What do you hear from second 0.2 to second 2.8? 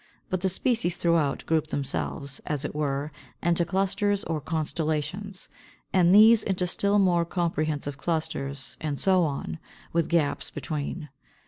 But the species throughout group themselves, as it